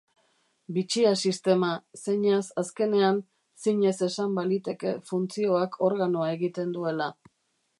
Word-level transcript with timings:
Bitxia 0.75 1.09
sistema, 1.31 1.67
zeinaz 2.05 2.41
azkenean 2.61 3.19
zinez 3.67 3.93
esan 4.09 4.33
bailiteke 4.39 4.95
funtzioak 5.11 5.79
organoa 5.91 6.33
egiten 6.39 6.75
duela. 6.79 7.11